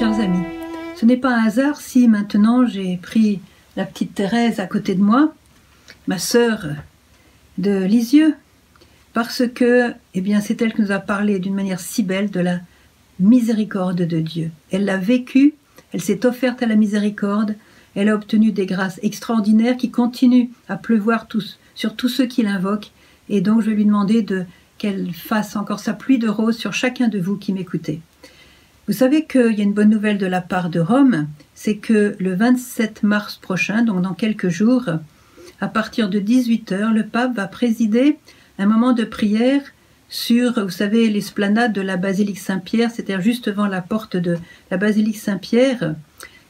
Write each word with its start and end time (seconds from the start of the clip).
chers 0.00 0.18
amis, 0.18 0.46
ce 0.96 1.04
n'est 1.04 1.18
pas 1.18 1.36
un 1.36 1.44
hasard 1.44 1.78
si 1.78 2.08
maintenant 2.08 2.64
j'ai 2.64 2.96
pris 2.96 3.38
la 3.76 3.84
petite 3.84 4.14
Thérèse 4.14 4.58
à 4.58 4.66
côté 4.66 4.94
de 4.94 5.02
moi, 5.02 5.34
ma 6.06 6.18
sœur 6.18 6.68
de 7.58 7.84
Lisieux, 7.84 8.34
parce 9.12 9.42
que 9.54 9.92
eh 10.14 10.22
bien, 10.22 10.40
c'est 10.40 10.62
elle 10.62 10.72
qui 10.72 10.80
nous 10.80 10.90
a 10.90 11.00
parlé 11.00 11.38
d'une 11.38 11.54
manière 11.54 11.80
si 11.80 12.02
belle 12.02 12.30
de 12.30 12.40
la 12.40 12.60
miséricorde 13.18 14.00
de 14.00 14.20
Dieu. 14.20 14.50
Elle 14.70 14.86
l'a 14.86 14.96
vécu, 14.96 15.52
elle 15.92 16.00
s'est 16.00 16.24
offerte 16.24 16.62
à 16.62 16.66
la 16.66 16.76
miséricorde, 16.76 17.54
elle 17.94 18.08
a 18.08 18.14
obtenu 18.14 18.52
des 18.52 18.64
grâces 18.64 19.00
extraordinaires 19.02 19.76
qui 19.76 19.90
continuent 19.90 20.48
à 20.70 20.78
pleuvoir 20.78 21.26
sur 21.74 21.94
tous 21.94 22.08
ceux 22.08 22.26
qui 22.26 22.42
l'invoquent, 22.42 22.90
et 23.28 23.42
donc 23.42 23.60
je 23.60 23.68
vais 23.68 23.76
lui 23.76 23.84
demander 23.84 24.22
de 24.22 24.46
qu'elle 24.78 25.12
fasse 25.12 25.56
encore 25.56 25.80
sa 25.80 25.92
pluie 25.92 26.18
de 26.18 26.28
roses 26.28 26.56
sur 26.56 26.72
chacun 26.72 27.08
de 27.08 27.18
vous 27.20 27.36
qui 27.36 27.52
m'écoutez. 27.52 28.00
Vous 28.86 28.94
savez 28.94 29.24
qu'il 29.24 29.52
y 29.52 29.60
a 29.60 29.64
une 29.64 29.72
bonne 29.72 29.90
nouvelle 29.90 30.18
de 30.18 30.26
la 30.26 30.40
part 30.40 30.70
de 30.70 30.80
Rome, 30.80 31.28
c'est 31.54 31.76
que 31.76 32.16
le 32.18 32.34
27 32.34 33.02
mars 33.02 33.36
prochain, 33.36 33.82
donc 33.82 34.02
dans 34.02 34.14
quelques 34.14 34.48
jours, 34.48 34.88
à 35.60 35.68
partir 35.68 36.08
de 36.08 36.18
18h, 36.18 36.92
le 36.92 37.04
pape 37.04 37.34
va 37.34 37.46
présider 37.46 38.18
un 38.58 38.66
moment 38.66 38.92
de 38.92 39.04
prière 39.04 39.62
sur, 40.08 40.64
vous 40.64 40.70
savez, 40.70 41.08
l'esplanade 41.08 41.72
de 41.72 41.80
la 41.80 41.96
basilique 41.96 42.38
Saint-Pierre, 42.38 42.90
c'est-à-dire 42.90 43.20
juste 43.20 43.48
devant 43.48 43.66
la 43.66 43.80
porte 43.80 44.16
de 44.16 44.38
la 44.70 44.76
basilique 44.76 45.18
Saint-Pierre, 45.18 45.94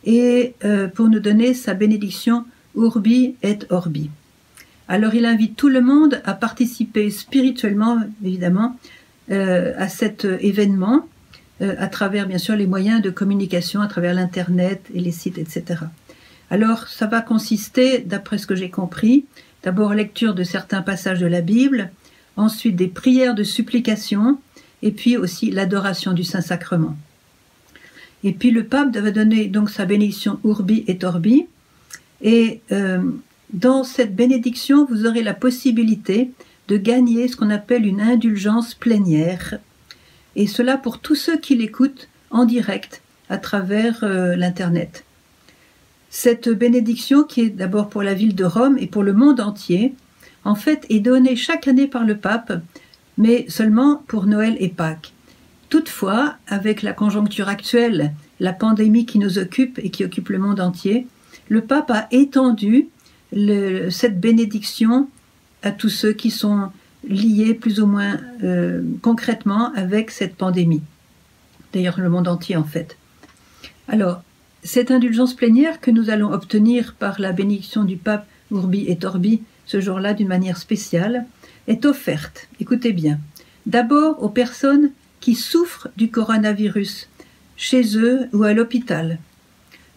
et 0.04 0.54
euh, 0.64 0.88
pour 0.88 1.08
nous 1.08 1.20
donner 1.20 1.52
sa 1.52 1.74
bénédiction 1.74 2.46
Urbi 2.74 3.34
et 3.42 3.58
Orbi. 3.68 4.10
Alors 4.88 5.14
il 5.14 5.26
invite 5.26 5.56
tout 5.56 5.68
le 5.68 5.82
monde 5.82 6.22
à 6.24 6.32
participer 6.32 7.10
spirituellement, 7.10 7.98
évidemment, 8.24 8.76
euh, 9.30 9.72
à 9.76 9.88
cet 9.88 10.24
événement, 10.24 11.06
euh, 11.62 11.74
à 11.78 11.88
travers 11.88 12.26
bien 12.26 12.38
sûr 12.38 12.56
les 12.56 12.66
moyens 12.66 13.02
de 13.02 13.10
communication, 13.10 13.80
à 13.80 13.86
travers 13.86 14.14
l'Internet 14.14 14.82
et 14.94 15.00
les 15.00 15.12
sites, 15.12 15.38
etc. 15.38 15.80
Alors 16.50 16.88
ça 16.88 17.06
va 17.06 17.20
consister, 17.20 17.98
d'après 17.98 18.38
ce 18.38 18.46
que 18.46 18.54
j'ai 18.54 18.70
compris, 18.70 19.24
d'abord 19.62 19.94
lecture 19.94 20.34
de 20.34 20.42
certains 20.42 20.82
passages 20.82 21.20
de 21.20 21.26
la 21.26 21.40
Bible, 21.40 21.90
ensuite 22.36 22.76
des 22.76 22.88
prières 22.88 23.34
de 23.34 23.44
supplication, 23.44 24.38
et 24.82 24.90
puis 24.92 25.16
aussi 25.16 25.50
l'adoration 25.50 26.12
du 26.12 26.24
Saint-Sacrement. 26.24 26.96
Et 28.24 28.32
puis 28.32 28.50
le 28.50 28.64
pape 28.64 28.96
va 28.96 29.10
donner 29.10 29.46
donc 29.46 29.70
sa 29.70 29.84
bénédiction 29.84 30.40
Urbi 30.44 30.84
et 30.86 30.98
Orbi, 31.04 31.46
et 32.22 32.60
euh, 32.72 33.02
dans 33.52 33.84
cette 33.84 34.14
bénédiction, 34.14 34.86
vous 34.86 35.06
aurez 35.06 35.22
la 35.22 35.34
possibilité 35.34 36.30
de 36.68 36.76
gagner 36.76 37.28
ce 37.28 37.36
qu'on 37.36 37.50
appelle 37.50 37.86
une 37.86 38.00
indulgence 38.00 38.74
plénière, 38.74 39.58
et 40.36 40.46
cela 40.46 40.76
pour 40.76 40.98
tous 40.98 41.14
ceux 41.14 41.38
qui 41.38 41.56
l'écoutent 41.56 42.08
en 42.30 42.44
direct 42.44 43.02
à 43.28 43.38
travers 43.38 44.02
euh, 44.02 44.36
l'Internet. 44.36 45.04
Cette 46.10 46.48
bénédiction, 46.48 47.22
qui 47.22 47.42
est 47.42 47.50
d'abord 47.50 47.88
pour 47.88 48.02
la 48.02 48.14
ville 48.14 48.34
de 48.34 48.44
Rome 48.44 48.76
et 48.78 48.86
pour 48.86 49.02
le 49.02 49.12
monde 49.12 49.40
entier, 49.40 49.94
en 50.44 50.54
fait, 50.54 50.84
est 50.88 51.00
donnée 51.00 51.36
chaque 51.36 51.68
année 51.68 51.86
par 51.86 52.04
le 52.04 52.16
pape, 52.16 52.52
mais 53.16 53.46
seulement 53.48 54.02
pour 54.08 54.26
Noël 54.26 54.56
et 54.58 54.68
Pâques. 54.68 55.12
Toutefois, 55.68 56.34
avec 56.48 56.82
la 56.82 56.92
conjoncture 56.92 57.48
actuelle, 57.48 58.12
la 58.40 58.52
pandémie 58.52 59.06
qui 59.06 59.20
nous 59.20 59.38
occupe 59.38 59.78
et 59.78 59.90
qui 59.90 60.04
occupe 60.04 60.30
le 60.30 60.38
monde 60.38 60.60
entier, 60.60 61.06
le 61.48 61.60
pape 61.60 61.90
a 61.90 62.08
étendu 62.10 62.88
cette 63.32 64.20
bénédiction 64.20 65.08
à 65.62 65.70
tous 65.70 65.90
ceux 65.90 66.12
qui 66.12 66.30
sont 66.30 66.70
liés 67.08 67.54
plus 67.54 67.80
ou 67.80 67.86
moins 67.86 68.18
euh, 68.42 68.82
concrètement 69.02 69.72
avec 69.74 70.10
cette 70.10 70.36
pandémie. 70.36 70.82
D'ailleurs, 71.72 72.00
le 72.00 72.08
monde 72.08 72.28
entier 72.28 72.56
en 72.56 72.64
fait. 72.64 72.96
Alors, 73.88 74.22
cette 74.62 74.90
indulgence 74.90 75.34
plénière 75.34 75.80
que 75.80 75.90
nous 75.90 76.10
allons 76.10 76.32
obtenir 76.32 76.94
par 76.94 77.20
la 77.20 77.32
bénédiction 77.32 77.84
du 77.84 77.96
pape 77.96 78.26
Urbi 78.50 78.86
et 78.86 78.98
Orbi 79.04 79.42
ce 79.70 79.80
jour-là 79.80 80.14
d'une 80.14 80.26
manière 80.26 80.56
spéciale, 80.56 81.26
est 81.68 81.84
offerte, 81.84 82.48
écoutez 82.58 82.92
bien, 82.92 83.20
d'abord 83.66 84.20
aux 84.20 84.28
personnes 84.28 84.90
qui 85.20 85.36
souffrent 85.36 85.86
du 85.96 86.10
coronavirus, 86.10 87.08
chez 87.56 87.96
eux 87.96 88.28
ou 88.32 88.42
à 88.42 88.52
l'hôpital, 88.52 89.20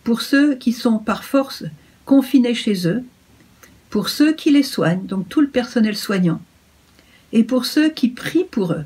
pour 0.03 0.21
ceux 0.21 0.53
qui 0.53 0.73
sont 0.73 0.99
par 0.99 1.23
force 1.23 1.63
confinés 2.05 2.53
chez 2.53 2.87
eux, 2.87 3.03
pour 3.89 4.09
ceux 4.09 4.33
qui 4.33 4.51
les 4.51 4.61
soignent, 4.61 5.07
donc 5.07 5.27
tout 5.27 5.41
le 5.41 5.49
personnel 5.49 5.97
soignant, 5.97 6.39
et 7.33 7.43
pour 7.43 7.65
ceux 7.65 7.89
qui 7.89 8.07
prient 8.07 8.45
pour 8.49 8.71
eux, 8.71 8.85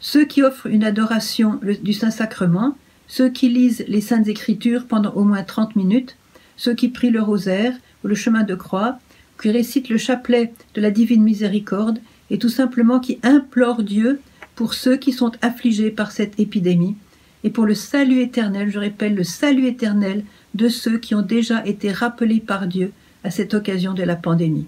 ceux 0.00 0.24
qui 0.24 0.42
offrent 0.42 0.68
une 0.68 0.84
adoration 0.84 1.60
du 1.82 1.92
Saint-Sacrement, 1.92 2.78
ceux 3.08 3.28
qui 3.28 3.48
lisent 3.48 3.84
les 3.88 4.00
Saintes 4.00 4.28
Écritures 4.28 4.86
pendant 4.86 5.10
au 5.10 5.24
moins 5.24 5.42
30 5.42 5.76
minutes, 5.76 6.16
ceux 6.56 6.74
qui 6.74 6.88
prient 6.88 7.10
le 7.10 7.20
rosaire 7.20 7.74
ou 8.04 8.08
le 8.08 8.14
chemin 8.14 8.44
de 8.44 8.54
croix, 8.54 8.98
qui 9.40 9.50
récite 9.50 9.88
le 9.88 9.98
chapelet 9.98 10.54
de 10.74 10.80
la 10.80 10.90
divine 10.90 11.22
miséricorde 11.22 11.98
et 12.30 12.38
tout 12.38 12.48
simplement 12.48 13.00
qui 13.00 13.18
implore 13.22 13.82
Dieu 13.82 14.20
pour 14.54 14.72
ceux 14.72 14.96
qui 14.96 15.12
sont 15.12 15.32
affligés 15.42 15.90
par 15.90 16.12
cette 16.12 16.40
épidémie 16.40 16.96
et 17.44 17.50
pour 17.50 17.66
le 17.66 17.74
salut 17.74 18.22
éternel, 18.22 18.70
je 18.70 18.78
répète, 18.78 19.14
le 19.14 19.24
salut 19.24 19.66
éternel 19.66 20.24
de 20.54 20.68
ceux 20.68 20.98
qui 20.98 21.14
ont 21.14 21.22
déjà 21.22 21.64
été 21.66 21.92
rappelés 21.92 22.40
par 22.40 22.66
Dieu 22.66 22.92
à 23.24 23.30
cette 23.30 23.54
occasion 23.54 23.94
de 23.94 24.02
la 24.02 24.16
pandémie. 24.16 24.66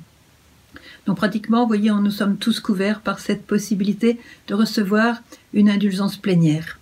Donc 1.09 1.17
pratiquement, 1.17 1.63
vous 1.63 1.69
voyez, 1.69 1.91
nous 1.91 2.11
sommes 2.11 2.37
tous 2.37 2.61
couverts 2.61 3.01
par 3.01 3.19
cette 3.19 3.47
possibilité 3.47 4.21
de 4.47 4.53
recevoir 4.53 5.23
une 5.55 5.71
indulgence 5.71 6.19
plénière. 6.19 6.79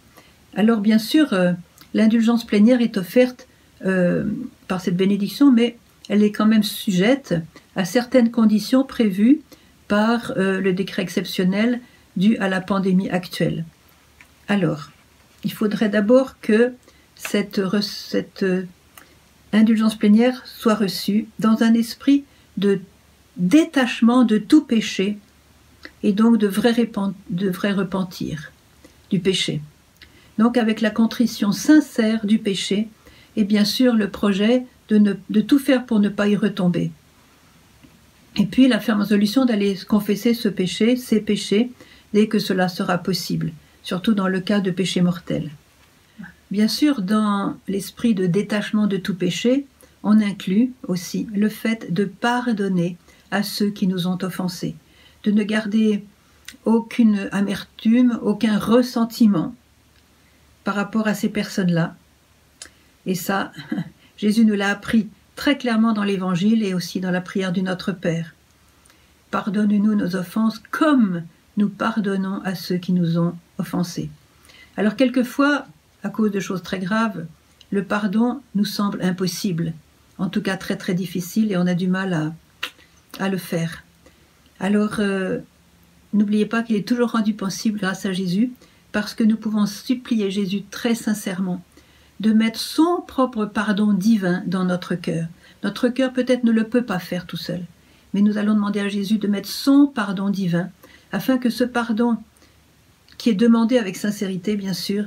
Alors 0.57 0.81
bien 0.81 0.99
sûr, 0.99 1.33
euh, 1.33 1.53
l'indulgence 1.95 2.45
plénière 2.45 2.81
est 2.81 2.97
offerte 2.97 3.47
euh, 3.85 4.25
par 4.67 4.81
cette 4.81 4.97
bénédiction, 4.97 5.53
mais 5.53 5.77
elle 6.09 6.25
est 6.25 6.33
quand 6.33 6.45
même 6.45 6.65
sujette 6.65 7.37
à 7.77 7.85
certaines 7.85 8.33
conditions 8.33 8.83
prévues 8.83 9.43
par 9.87 10.33
euh, 10.37 10.61
le 10.61 10.73
décret 10.73 11.03
exceptionnel 11.03 11.81
dû 12.17 12.37
à 12.39 12.49
la 12.49 12.61
pandémie 12.61 13.11
actuelle. 13.11 13.65
Alors, 14.49 14.91
il 15.45 15.53
faudrait 15.53 15.89
d'abord 15.89 16.41
que 16.41 16.73
cette, 17.15 17.61
indulgence 19.53 19.95
plénière 19.95 20.43
soit 20.47 20.75
reçue 20.75 21.29
dans 21.39 21.63
un 21.63 21.75
esprit 21.75 22.25
de 22.57 22.81
détachement 23.37 24.25
de 24.25 24.39
tout 24.39 24.65
péché 24.65 25.19
et 26.03 26.13
donc 26.13 26.39
de 26.39 26.47
vrai, 26.47 26.73
repentir 27.73 28.53
du 29.11 29.21
péché. 29.21 29.61
Donc 30.39 30.57
avec 30.57 30.81
la 30.81 30.91
contrition 30.91 31.53
sincère 31.53 32.27
du 32.27 32.39
péché 32.39 32.89
et 33.37 33.45
bien 33.45 33.65
sûr 33.65 33.95
le 33.95 34.11
projet 34.11 34.65
de, 34.89 35.41
tout 35.41 35.59
faire 35.59 35.85
pour 35.85 36.01
ne 36.01 36.09
pas 36.09 36.29
y 36.29 36.37
retomber. 36.37 36.91
Et 38.37 38.47
puis 38.47 38.69
la 38.69 38.81
ferme 38.81 39.01
résolution 39.01 39.45
d'aller 39.45 39.77
confesser 39.89 40.35
ce 40.35 40.49
péché, 40.49 40.97
ces 40.97 41.21
péchés, 41.21 41.71
dès 42.13 42.29
que 42.29 42.39
cela 42.39 42.69
sera 42.69 42.99
possible, 42.99 43.53
surtout 43.83 44.15
dans 44.15 44.29
le 44.29 44.41
cas 44.41 44.61
de 44.61 44.71
péché 44.71 45.01
mortel. 45.01 45.51
Bien 46.51 46.69
sûr, 46.69 47.03
dans 47.03 47.57
l'esprit 47.67 48.15
de 48.15 48.27
détachement 48.27 48.87
de 48.87 48.99
tout 48.99 49.15
péché, 49.15 49.67
on 50.03 50.21
inclut 50.21 50.73
aussi 50.87 51.27
le 51.35 51.49
fait 51.49 51.93
de 51.93 52.05
pardonner 52.05 52.97
à 53.31 53.43
ceux 53.43 53.71
qui 53.71 53.87
nous 53.87 54.07
ont 54.07 54.19
offensés, 54.23 54.77
de 55.25 55.31
ne 55.31 55.43
garder 55.43 56.05
aucune 56.65 57.29
amertume, 57.33 58.19
aucun 58.23 58.59
ressentiment 58.59 59.55
par 60.65 60.75
rapport 60.75 61.07
à 61.07 61.15
ces 61.15 61.29
personnes-là. 61.29 61.97
Et 63.07 63.15
ça, 63.15 63.53
Jésus 64.17 64.45
nous 64.45 64.55
l'a 64.55 64.71
appris 64.71 65.09
très 65.37 65.59
clairement 65.59 65.93
dans 65.93 66.05
l'Évangile 66.05 66.63
et 66.63 66.75
aussi 66.75 67.01
dans 67.01 67.11
la 67.11 67.21
prière 67.21 67.53
du 67.53 67.63
Notre 67.63 67.93
Père. 67.93 68.35
Pardonne-nous 69.31 69.95
nos 69.95 70.17
offenses 70.17 70.61
comme 70.71 71.25
nous 71.57 71.69
pardonnons 71.69 72.41
à 72.45 72.55
ceux 72.55 72.77
qui 72.77 72.93
nous 72.93 73.19
ont 73.19 73.35
offensés. 73.59 74.11
Alors 74.77 74.97
quelquefois, 74.97 75.67
à 76.03 76.09
cause 76.09 76.31
de 76.31 76.41
choses 76.41 76.63
très 76.63 76.79
graves, 76.79 77.27
le 77.71 77.85
pardon 77.85 78.41
nous 78.55 78.65
semble 78.65 79.03
impossible, 79.03 79.73
en 80.19 80.29
tout 80.29 80.43
cas 80.43 80.57
très 80.57 80.77
très 80.77 80.95
difficile 80.95 81.53
et 81.53 81.57
on 81.57 81.67
a 81.67 81.75
du 81.75 81.89
mal 81.89 82.13
à, 82.13 82.33
à 83.21 83.29
le 83.29 83.39
faire. 83.39 83.85
Alors 84.61 84.97
euh, 84.99 85.39
n'oubliez 86.13 86.47
pas 86.47 86.63
qu'il 86.63 86.77
est 86.77 86.87
toujours 86.87 87.13
rendu 87.13 87.35
possible 87.35 87.79
grâce 87.79 88.07
à 88.07 88.13
Jésus, 88.13 88.53
parce 88.93 89.15
que 89.15 89.25
nous 89.25 89.37
pouvons 89.37 89.67
supplier 89.67 90.31
Jésus 90.31 90.63
très 90.71 90.95
sincèrement 90.95 91.63
de 92.21 92.33
mettre 92.33 92.59
son 92.59 93.03
propre 93.07 93.45
pardon 93.45 93.93
divin 93.93 94.43
dans 94.47 94.65
notre 94.65 94.95
cœur. 94.95 95.27
Notre 95.63 95.89
cœur 95.89 96.13
peut-être 96.13 96.45
ne 96.45 96.53
le 96.53 96.65
peut 96.65 96.85
pas 96.85 96.99
faire 96.99 97.27
tout 97.27 97.37
seul, 97.37 97.63
mais 98.15 98.23
nous 98.23 98.39
allons 98.39 98.55
demander 98.55 98.81
à 98.81 98.89
Jésus 98.89 99.19
de 99.19 99.29
mettre 99.29 99.49
son 99.49 99.87
pardon 99.87 100.31
divin, 100.31 100.71
afin 101.13 101.37
que 101.39 101.51
ce 101.51 101.65
pardon, 101.65 102.17
qui 103.19 103.31
est 103.31 103.35
demandé 103.35 103.79
avec 103.79 103.97
sincérité 103.97 104.57
bien 104.57 104.73
sûr, 104.73 105.05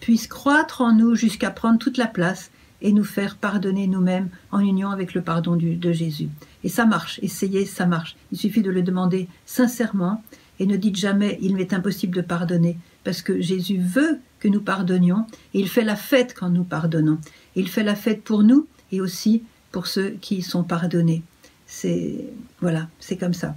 puisse 0.00 0.26
croître 0.26 0.80
en 0.80 0.92
nous 0.92 1.14
jusqu'à 1.14 1.50
prendre 1.50 1.78
toute 1.78 1.96
la 1.96 2.06
place 2.06 2.50
et 2.80 2.92
nous 2.92 3.04
faire 3.04 3.36
pardonner 3.36 3.86
nous-mêmes 3.86 4.28
en 4.50 4.60
union 4.60 4.90
avec 4.90 5.14
le 5.14 5.22
pardon 5.22 5.56
de 5.56 5.92
Jésus. 5.92 6.28
Et 6.64 6.68
ça 6.68 6.86
marche, 6.86 7.18
essayez, 7.22 7.64
ça 7.64 7.86
marche. 7.86 8.16
Il 8.32 8.38
suffit 8.38 8.62
de 8.62 8.70
le 8.70 8.82
demander 8.82 9.28
sincèrement 9.46 10.22
et 10.60 10.66
ne 10.66 10.76
dites 10.76 10.96
jamais 10.96 11.38
il 11.40 11.56
m'est 11.56 11.72
impossible 11.72 12.16
de 12.16 12.22
pardonner, 12.22 12.78
parce 13.04 13.22
que 13.22 13.40
Jésus 13.40 13.78
veut 13.78 14.18
que 14.40 14.48
nous 14.48 14.60
pardonnions. 14.60 15.26
Et 15.54 15.60
il 15.60 15.68
fait 15.68 15.84
la 15.84 15.96
fête 15.96 16.34
quand 16.34 16.50
nous 16.50 16.64
pardonnons. 16.64 17.18
Il 17.56 17.68
fait 17.68 17.82
la 17.82 17.94
fête 17.94 18.22
pour 18.22 18.42
nous 18.42 18.66
et 18.92 19.00
aussi 19.00 19.42
pour 19.72 19.86
ceux 19.86 20.10
qui 20.20 20.42
sont 20.42 20.64
pardonnés. 20.64 21.22
C'est 21.66 22.24
voilà, 22.60 22.88
c'est 22.98 23.16
comme 23.16 23.34
ça. 23.34 23.56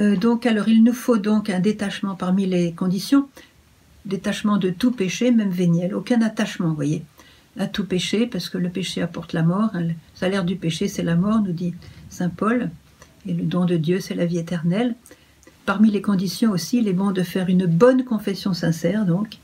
Euh, 0.00 0.16
donc 0.16 0.46
alors 0.46 0.68
il 0.68 0.84
nous 0.84 0.92
faut 0.92 1.16
donc 1.16 1.50
un 1.50 1.60
détachement 1.60 2.14
parmi 2.14 2.46
les 2.46 2.72
conditions, 2.72 3.28
détachement 4.04 4.58
de 4.58 4.70
tout 4.70 4.90
péché, 4.90 5.30
même 5.30 5.50
véniel, 5.50 5.94
aucun 5.94 6.20
attachement, 6.22 6.72
voyez, 6.74 7.02
à 7.58 7.66
tout 7.66 7.84
péché, 7.84 8.26
parce 8.26 8.48
que 8.48 8.58
le 8.58 8.68
péché 8.68 9.02
apporte 9.02 9.32
la 9.32 9.42
mort. 9.42 9.70
Hein. 9.74 9.80
le 9.80 9.94
salaire 10.14 10.44
du 10.44 10.56
péché, 10.56 10.88
c'est 10.88 11.02
la 11.02 11.16
mort, 11.16 11.40
nous 11.40 11.52
dit 11.52 11.74
saint 12.10 12.28
Paul, 12.28 12.70
et 13.26 13.32
le 13.32 13.44
don 13.44 13.64
de 13.64 13.76
Dieu, 13.76 14.00
c'est 14.00 14.14
la 14.14 14.26
vie 14.26 14.38
éternelle. 14.38 14.94
Parmi 15.64 15.90
les 15.90 16.02
conditions 16.02 16.52
aussi, 16.52 16.78
il 16.78 16.88
est 16.88 16.92
bon 16.92 17.10
de 17.10 17.22
faire 17.22 17.48
une 17.48 17.66
bonne 17.66 18.04
confession 18.04 18.52
sincère, 18.54 19.04
donc, 19.04 19.38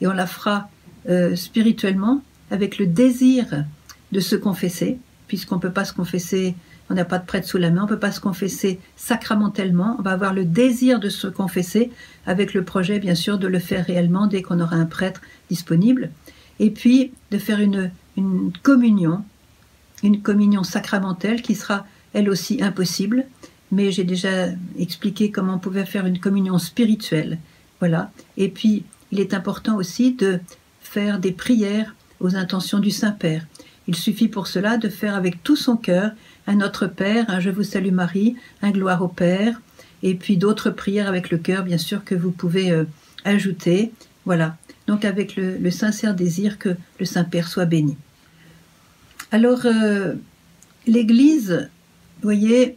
et 0.00 0.06
on 0.06 0.12
la 0.12 0.26
fera 0.26 0.68
euh, 1.08 1.34
spirituellement 1.36 2.22
avec 2.50 2.78
le 2.78 2.86
désir 2.86 3.64
de 4.12 4.20
se 4.20 4.36
confesser, 4.36 4.98
puisqu'on 5.26 5.56
ne 5.56 5.60
peut 5.60 5.72
pas 5.72 5.84
se 5.84 5.92
confesser, 5.92 6.54
on 6.90 6.94
n'a 6.94 7.04
pas 7.04 7.18
de 7.18 7.24
prêtre 7.24 7.48
sous 7.48 7.58
la 7.58 7.70
main, 7.70 7.82
on 7.82 7.84
ne 7.84 7.88
peut 7.88 7.98
pas 7.98 8.12
se 8.12 8.20
confesser 8.20 8.78
sacramentellement, 8.96 9.96
on 9.98 10.02
va 10.02 10.12
avoir 10.12 10.34
le 10.34 10.44
désir 10.44 11.00
de 11.00 11.08
se 11.08 11.26
confesser, 11.26 11.90
avec 12.26 12.54
le 12.54 12.62
projet 12.62 12.98
bien 12.98 13.14
sûr 13.14 13.38
de 13.38 13.48
le 13.48 13.58
faire 13.58 13.84
réellement 13.86 14.26
dès 14.26 14.42
qu'on 14.42 14.60
aura 14.60 14.76
un 14.76 14.86
prêtre 14.86 15.20
disponible, 15.48 16.10
et 16.60 16.70
puis 16.70 17.12
de 17.30 17.38
faire 17.38 17.60
une, 17.60 17.90
communion, 18.62 19.24
une 20.02 20.22
communion 20.22 20.62
sacramentelle 20.62 21.42
qui 21.42 21.54
sera 21.54 21.86
elle 22.12 22.30
aussi 22.30 22.62
impossible, 22.62 23.26
mais 23.72 23.90
j'ai 23.90 24.04
déjà 24.04 24.48
expliqué 24.78 25.30
comment 25.30 25.54
on 25.54 25.58
pouvait 25.58 25.84
faire 25.84 26.06
une 26.06 26.20
communion 26.20 26.58
spirituelle. 26.58 27.38
Voilà. 27.80 28.12
Et 28.36 28.48
puis, 28.48 28.84
il 29.10 29.20
est 29.20 29.34
important 29.34 29.76
aussi 29.76 30.12
de 30.12 30.38
faire 30.80 31.18
des 31.18 31.32
prières 31.32 31.94
aux 32.20 32.36
intentions 32.36 32.78
du 32.78 32.90
Saint-Père. 32.90 33.46
Il 33.86 33.96
suffit 33.96 34.28
pour 34.28 34.46
cela 34.46 34.78
de 34.78 34.88
faire 34.88 35.14
avec 35.14 35.42
tout 35.42 35.56
son 35.56 35.76
cœur 35.76 36.12
un 36.46 36.56
Notre 36.56 36.86
Père, 36.86 37.28
un 37.28 37.40
Je 37.40 37.50
vous 37.50 37.62
salue 37.62 37.92
Marie, 37.92 38.36
un 38.62 38.70
Gloire 38.70 39.02
au 39.02 39.08
Père, 39.08 39.60
et 40.02 40.14
puis 40.14 40.36
d'autres 40.36 40.70
prières 40.70 41.08
avec 41.08 41.30
le 41.30 41.38
cœur, 41.38 41.64
bien 41.64 41.78
sûr, 41.78 42.04
que 42.04 42.14
vous 42.14 42.30
pouvez 42.30 42.70
euh, 42.70 42.84
ajouter. 43.24 43.92
Voilà. 44.24 44.56
Donc 44.86 45.04
avec 45.04 45.36
le, 45.36 45.70
sincère 45.70 46.14
désir 46.14 46.58
que 46.58 46.76
le 46.98 47.06
Saint-Père 47.06 47.48
soit 47.48 47.64
béni. 47.64 47.96
Alors, 49.30 49.62
euh, 49.64 50.14
l'Église, 50.86 51.68
vous 52.20 52.28
voyez, 52.28 52.76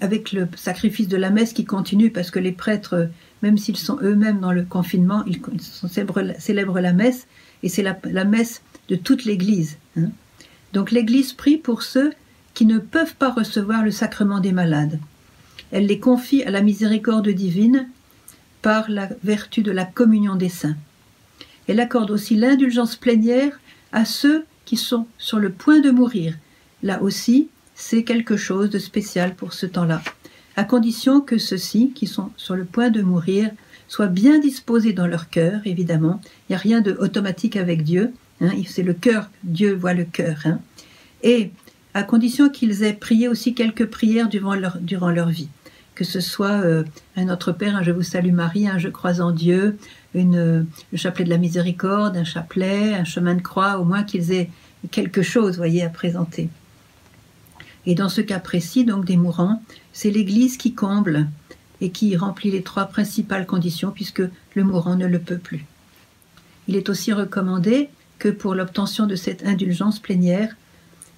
avec 0.00 0.32
le 0.32 0.48
sacrifice 0.56 1.08
de 1.08 1.16
la 1.16 1.30
messe 1.30 1.52
qui 1.52 1.64
continue, 1.64 2.10
parce 2.10 2.30
que 2.30 2.38
les 2.38 2.52
prêtres, 2.52 3.08
même 3.42 3.58
s'ils 3.58 3.76
sont 3.76 3.98
eux-mêmes 4.02 4.40
dans 4.40 4.52
le 4.52 4.62
confinement, 4.62 5.24
ils 5.26 5.40
célèbrent, 6.38 6.80
la 6.80 6.92
messe, 6.92 7.26
et 7.62 7.68
c'est 7.68 7.82
la, 7.82 8.24
messe 8.24 8.62
de 8.88 8.96
toute 8.96 9.24
l'Église. 9.24 9.78
Hein. 9.98 10.10
Donc 10.72 10.92
l'Église 10.92 11.32
prie 11.32 11.56
pour 11.56 11.82
ceux 11.82 12.12
qui 12.54 12.64
ne 12.66 12.78
peuvent 12.78 13.16
pas 13.16 13.30
recevoir 13.30 13.84
le 13.84 13.90
sacrement 13.90 14.40
des 14.40 14.52
malades. 14.52 14.98
Elle 15.72 15.86
les 15.86 15.98
confie 15.98 16.42
à 16.44 16.50
la 16.50 16.62
miséricorde 16.62 17.28
divine 17.28 17.88
par 18.62 18.90
la 18.90 19.08
vertu 19.24 19.62
de 19.62 19.72
la 19.72 19.84
communion 19.84 20.36
des 20.36 20.48
saints. 20.48 20.76
Elle 21.70 21.78
accorde 21.78 22.10
aussi 22.10 22.34
l'indulgence 22.34 22.96
plénière 22.96 23.60
à 23.92 24.04
ceux 24.04 24.44
qui 24.64 24.76
sont 24.76 25.06
sur 25.18 25.38
le 25.38 25.50
point 25.50 25.78
de 25.78 25.92
mourir. 25.92 26.34
Là 26.82 27.00
aussi, 27.00 27.48
c'est 27.76 28.02
quelque 28.02 28.36
chose 28.36 28.70
de 28.70 28.80
spécial 28.80 29.36
pour 29.36 29.52
ce 29.52 29.66
temps-là, 29.66 30.02
à 30.56 30.64
condition 30.64 31.20
que 31.20 31.38
ceux-ci, 31.38 31.92
qui 31.94 32.08
sont 32.08 32.32
sur 32.36 32.56
le 32.56 32.64
point 32.64 32.90
de 32.90 33.02
mourir, 33.02 33.52
soient 33.86 34.08
bien 34.08 34.40
disposés 34.40 34.92
dans 34.92 35.06
leur 35.06 35.30
cœur, 35.30 35.60
évidemment. 35.64 36.20
Il 36.24 36.52
n'y 36.52 36.56
a 36.56 36.58
rien 36.58 36.80
de 36.80 36.90
automatique 36.98 37.54
avec 37.54 37.84
Dieu. 37.84 38.12
Hein. 38.40 38.50
c'est 38.66 38.82
le 38.82 38.94
cœur, 38.94 39.30
Dieu 39.44 39.72
voit 39.72 39.94
le 39.94 40.04
cœur. 40.04 40.38
Hein. 40.46 40.58
Et 41.22 41.52
à 41.94 42.02
condition 42.02 42.48
qu'ils 42.48 42.82
aient 42.82 42.94
prié 42.94 43.28
aussi 43.28 43.54
quelques 43.54 43.86
prières 43.86 44.28
durant 44.28 44.56
leur, 44.56 44.78
durant 44.80 45.10
leur 45.10 45.28
vie. 45.28 45.48
Que 45.94 46.04
ce 46.04 46.18
soit 46.18 46.62
euh, 46.64 46.82
un 47.14 47.26
Notre 47.26 47.52
Père, 47.52 47.76
un 47.76 47.82
Je 47.84 47.92
vous 47.92 48.02
salue 48.02 48.32
Marie, 48.32 48.66
un 48.66 48.78
Je 48.78 48.88
crois 48.88 49.20
en 49.20 49.30
Dieu, 49.30 49.76
une, 50.14 50.66
le 50.92 50.98
chapelet 50.98 51.24
de 51.24 51.30
la 51.30 51.38
miséricorde, 51.38 52.16
un 52.16 52.24
chapelet, 52.24 52.94
un 52.94 53.04
chemin 53.04 53.34
de 53.34 53.42
croix, 53.42 53.78
au 53.78 53.84
moins 53.84 54.02
qu'ils 54.02 54.32
aient 54.32 54.50
quelque 54.90 55.22
chose, 55.22 55.56
voyez, 55.56 55.82
à 55.82 55.88
présenter. 55.88 56.48
Et 57.86 57.94
dans 57.94 58.08
ce 58.08 58.20
cas 58.20 58.40
précis, 58.40 58.84
donc 58.84 59.04
des 59.04 59.16
mourants, 59.16 59.62
c'est 59.92 60.10
l'Église 60.10 60.56
qui 60.56 60.74
comble 60.74 61.28
et 61.80 61.90
qui 61.90 62.16
remplit 62.16 62.50
les 62.50 62.62
trois 62.62 62.86
principales 62.86 63.46
conditions 63.46 63.90
puisque 63.90 64.22
le 64.54 64.64
mourant 64.64 64.96
ne 64.96 65.06
le 65.06 65.18
peut 65.18 65.38
plus. 65.38 65.64
Il 66.68 66.76
est 66.76 66.88
aussi 66.88 67.12
recommandé 67.12 67.88
que 68.18 68.28
pour 68.28 68.54
l'obtention 68.54 69.06
de 69.06 69.16
cette 69.16 69.46
indulgence 69.46 69.98
plénière, 69.98 70.54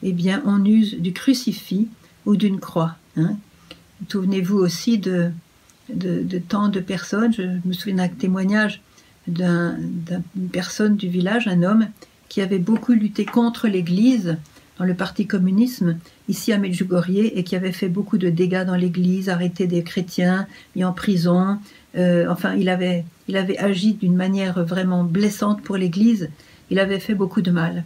eh 0.02 0.12
bien, 0.12 0.42
on 0.46 0.64
use 0.64 0.94
du 0.94 1.12
crucifix 1.12 1.88
ou 2.26 2.36
d'une 2.36 2.60
croix. 2.60 2.96
Hein. 3.16 3.36
Souvenez-vous 4.08 4.58
aussi 4.58 4.98
de, 4.98 5.30
de, 5.88 6.38
tant 6.38 6.68
de 6.68 6.80
personnes. 6.80 7.32
Je 7.32 7.42
me 7.64 7.72
souviens 7.72 7.96
d'un 7.96 8.08
témoignage 8.08 8.80
d'une 9.28 10.22
personne 10.52 10.96
du 10.96 11.08
village, 11.08 11.46
un 11.46 11.62
homme, 11.62 11.88
qui 12.28 12.40
avait 12.40 12.58
beaucoup 12.58 12.92
lutté 12.92 13.24
contre 13.24 13.68
l'Église 13.68 14.36
dans 14.78 14.84
le 14.84 14.94
parti 14.94 15.26
communisme 15.26 15.98
ici 16.28 16.52
à 16.52 16.58
Medjugorje 16.58 17.30
et 17.34 17.44
qui 17.44 17.54
avait 17.54 17.72
fait 17.72 17.88
beaucoup 17.88 18.18
de 18.18 18.30
dégâts 18.30 18.64
dans 18.64 18.74
l'Église, 18.74 19.28
arrêté 19.28 19.66
des 19.66 19.82
chrétiens, 19.82 20.46
mis 20.74 20.82
en 20.82 20.92
prison. 20.92 21.58
Euh, 21.96 22.26
enfin, 22.28 22.54
il 22.54 22.68
avait, 22.68 23.04
il 23.28 23.36
avait 23.36 23.58
agi 23.58 23.94
d'une 23.94 24.16
manière 24.16 24.64
vraiment 24.64 25.04
blessante 25.04 25.62
pour 25.62 25.76
l'Église. 25.76 26.30
Il 26.70 26.78
avait 26.78 27.00
fait 27.00 27.14
beaucoup 27.14 27.42
de 27.42 27.50
mal. 27.50 27.84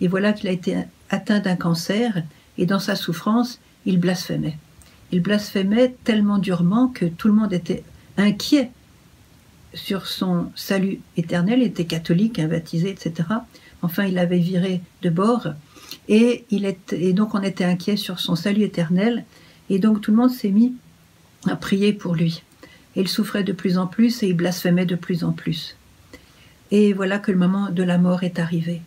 Et 0.00 0.08
voilà 0.08 0.32
qu'il 0.32 0.48
a 0.48 0.52
été 0.52 0.76
atteint 1.10 1.40
d'un 1.40 1.56
cancer 1.56 2.22
et 2.58 2.66
dans 2.66 2.80
sa 2.80 2.96
souffrance, 2.96 3.60
il 3.84 4.00
blasphémait. 4.00 4.56
Il 5.12 5.20
blasphémait 5.20 5.94
tellement 6.04 6.38
durement 6.38 6.88
que 6.88 7.04
tout 7.04 7.28
le 7.28 7.34
monde 7.34 7.52
était 7.52 7.84
inquiet 8.16 8.70
sur 9.74 10.06
son 10.06 10.50
salut 10.54 11.00
éternel. 11.16 11.60
Il 11.60 11.66
était 11.66 11.84
catholique, 11.84 12.40
baptisé, 12.40 12.90
etc. 12.90 13.28
Enfin, 13.82 14.04
il 14.04 14.18
avait 14.18 14.38
viré 14.38 14.80
de 15.02 15.10
bord. 15.10 15.48
Et, 16.08 16.46
il 16.50 16.64
est, 16.64 16.94
et 16.94 17.12
donc 17.12 17.34
on 17.34 17.42
était 17.42 17.64
inquiet 17.64 17.96
sur 17.96 18.20
son 18.20 18.36
salut 18.36 18.62
éternel. 18.62 19.24
Et 19.68 19.78
donc 19.78 20.00
tout 20.00 20.10
le 20.10 20.16
monde 20.16 20.30
s'est 20.30 20.50
mis 20.50 20.74
à 21.46 21.56
prier 21.56 21.92
pour 21.92 22.14
lui. 22.14 22.42
Et 22.96 23.00
il 23.02 23.08
souffrait 23.08 23.44
de 23.44 23.52
plus 23.52 23.78
en 23.78 23.86
plus 23.86 24.22
et 24.22 24.28
il 24.28 24.34
blasphémait 24.34 24.86
de 24.86 24.94
plus 24.94 25.24
en 25.24 25.32
plus. 25.32 25.76
Et 26.70 26.94
voilà 26.94 27.18
que 27.18 27.32
le 27.32 27.38
moment 27.38 27.70
de 27.70 27.82
la 27.82 27.98
mort 27.98 28.22
est 28.22 28.38
arrivé. 28.38 28.80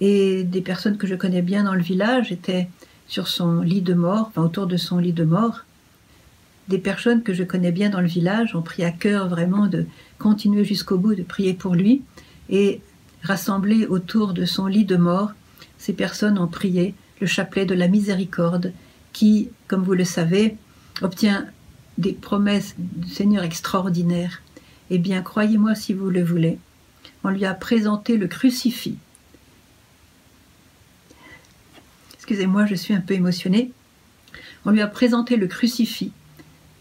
Et 0.00 0.44
des 0.44 0.60
personnes 0.60 0.98
que 0.98 1.06
je 1.06 1.14
connais 1.14 1.40
bien 1.40 1.64
dans 1.64 1.74
le 1.74 1.82
village 1.82 2.30
étaient 2.30 2.68
sur 3.08 3.28
son 3.28 3.60
lit 3.60 3.82
de 3.82 3.94
mort, 3.94 4.32
autour 4.36 4.66
de 4.66 4.76
son 4.76 4.98
lit 4.98 5.12
de 5.12 5.24
mort. 5.24 5.64
Des 6.68 6.78
personnes 6.78 7.22
que 7.22 7.32
je 7.32 7.44
connais 7.44 7.72
bien 7.72 7.90
dans 7.90 8.00
le 8.00 8.08
village 8.08 8.56
ont 8.56 8.62
pris 8.62 8.82
à 8.84 8.90
cœur 8.90 9.28
vraiment 9.28 9.66
de 9.66 9.86
continuer 10.18 10.64
jusqu'au 10.64 10.98
bout 10.98 11.14
de 11.14 11.22
prier 11.22 11.54
pour 11.54 11.74
lui. 11.74 12.02
Et 12.50 12.80
rassemblés 13.22 13.86
autour 13.86 14.32
de 14.32 14.44
son 14.44 14.66
lit 14.66 14.84
de 14.84 14.96
mort, 14.96 15.32
ces 15.78 15.92
personnes 15.92 16.38
ont 16.38 16.48
prié 16.48 16.94
le 17.20 17.26
chapelet 17.26 17.66
de 17.66 17.74
la 17.74 17.88
miséricorde 17.88 18.72
qui, 19.12 19.50
comme 19.68 19.82
vous 19.82 19.94
le 19.94 20.04
savez, 20.04 20.56
obtient 21.02 21.46
des 21.98 22.12
promesses 22.12 22.74
du 22.78 23.08
Seigneur 23.08 23.44
extraordinaires. 23.44 24.42
Eh 24.90 24.98
bien, 24.98 25.22
croyez-moi 25.22 25.74
si 25.74 25.94
vous 25.94 26.10
le 26.10 26.22
voulez, 26.22 26.58
on 27.24 27.30
lui 27.30 27.44
a 27.44 27.54
présenté 27.54 28.16
le 28.16 28.26
crucifix. 28.26 28.98
Excusez-moi, 32.26 32.66
je 32.66 32.74
suis 32.74 32.92
un 32.92 33.00
peu 33.00 33.14
émotionnée. 33.14 33.70
On 34.64 34.72
lui 34.72 34.80
a 34.80 34.88
présenté 34.88 35.36
le 35.36 35.46
crucifix. 35.46 36.10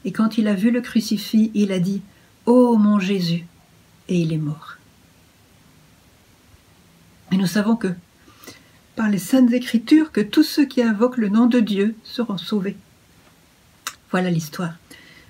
Et 0.03 0.11
quand 0.11 0.39
il 0.39 0.47
a 0.47 0.55
vu 0.55 0.71
le 0.71 0.81
crucifix, 0.81 1.51
il 1.53 1.71
a 1.71 1.77
dit 1.77 2.01
Ô 2.47 2.77
mon 2.77 2.97
Jésus 2.97 3.45
Et 4.09 4.17
il 4.17 4.33
est 4.33 4.39
mort. 4.39 4.77
Et 7.31 7.37
nous 7.37 7.45
savons 7.45 7.75
que 7.75 7.93
par 8.95 9.07
les 9.07 9.19
saintes 9.19 9.53
écritures 9.53 10.11
que 10.11 10.19
tous 10.19 10.41
ceux 10.41 10.65
qui 10.65 10.81
invoquent 10.81 11.17
le 11.17 11.29
nom 11.29 11.45
de 11.45 11.59
Dieu 11.59 11.93
seront 12.03 12.39
sauvés. 12.39 12.75
Voilà 14.09 14.31
l'histoire. 14.31 14.73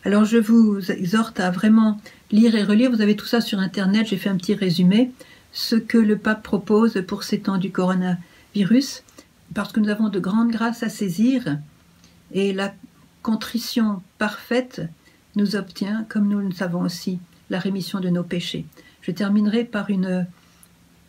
Alors 0.05 0.23
je 0.23 0.37
vous 0.37 0.79
exhorte 0.93 1.41
à 1.41 1.51
vraiment 1.51 1.99
lire 2.31 2.55
et 2.55 2.63
relire. 2.63 2.89
Vous 2.89 3.01
avez 3.01 3.17
tout 3.17 3.25
ça 3.25 3.41
sur 3.41 3.59
Internet. 3.59 4.07
J'ai 4.07 4.17
fait 4.17 4.29
un 4.29 4.37
petit 4.37 4.55
résumé. 4.55 5.11
Ce 5.51 5.75
que 5.75 5.97
le 5.97 6.17
pape 6.17 6.41
propose 6.41 7.03
pour 7.05 7.23
ces 7.23 7.41
temps 7.41 7.57
du 7.57 7.69
coronavirus, 7.69 9.03
parce 9.53 9.71
que 9.71 9.79
nous 9.79 9.89
avons 9.89 10.09
de 10.09 10.19
grandes 10.19 10.51
grâces 10.51 10.83
à 10.83 10.89
saisir 10.89 11.57
et 12.31 12.53
la 12.53 12.73
contrition 13.21 14.01
parfaite 14.17 14.81
nous 15.35 15.55
obtient, 15.55 16.05
comme 16.09 16.27
nous 16.27 16.39
le 16.39 16.51
savons 16.51 16.81
aussi, 16.81 17.19
la 17.49 17.59
rémission 17.59 17.99
de 17.99 18.09
nos 18.09 18.23
péchés. 18.23 18.65
Je 19.01 19.11
terminerai 19.11 19.65
par 19.65 19.89
une 19.89 20.27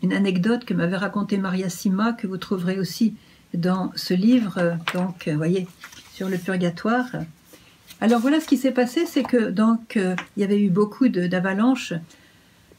anecdote 0.02 0.64
que 0.64 0.74
m'avait 0.74 0.96
racontée 0.96 1.38
Maria 1.38 1.68
Sima, 1.68 2.12
que 2.12 2.26
vous 2.26 2.36
trouverez 2.36 2.78
aussi 2.78 3.14
dans 3.54 3.92
ce 3.96 4.14
livre, 4.14 4.78
donc, 4.94 5.28
vous 5.28 5.36
voyez, 5.36 5.66
sur 6.12 6.28
le 6.28 6.38
purgatoire. 6.38 7.06
Alors 8.00 8.20
voilà 8.20 8.40
ce 8.40 8.46
qui 8.46 8.58
s'est 8.58 8.72
passé, 8.72 9.06
c'est 9.06 9.22
que 9.22 9.50
donc 9.50 9.96
euh, 9.96 10.14
il 10.36 10.40
y 10.40 10.44
avait 10.44 10.60
eu 10.60 10.68
beaucoup 10.68 11.08
d'avalanches 11.08 11.94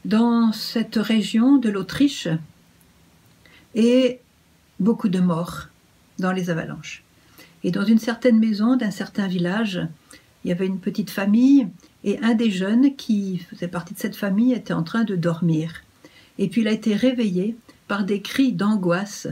dans 0.04 0.52
cette 0.52 0.96
région 0.96 1.56
de 1.56 1.68
l'Autriche 1.68 2.28
et 3.74 4.20
beaucoup 4.80 5.08
de 5.08 5.20
morts 5.20 5.68
dans 6.18 6.32
les 6.32 6.50
avalanches. 6.50 7.02
Et 7.64 7.70
dans 7.70 7.84
une 7.84 7.98
certaine 7.98 8.38
maison 8.38 8.76
d'un 8.76 8.90
certain 8.90 9.26
village, 9.26 9.80
il 10.44 10.48
y 10.48 10.52
avait 10.52 10.66
une 10.66 10.80
petite 10.80 11.10
famille 11.10 11.68
et 12.04 12.18
un 12.20 12.34
des 12.34 12.50
jeunes 12.50 12.94
qui 12.96 13.38
faisait 13.50 13.68
partie 13.68 13.94
de 13.94 13.98
cette 13.98 14.16
famille 14.16 14.52
était 14.52 14.72
en 14.72 14.84
train 14.84 15.04
de 15.04 15.16
dormir. 15.16 15.82
Et 16.38 16.48
puis 16.48 16.60
il 16.60 16.68
a 16.68 16.72
été 16.72 16.94
réveillé 16.94 17.56
par 17.88 18.04
des 18.04 18.20
cris 18.20 18.52
d'angoisse 18.52 19.26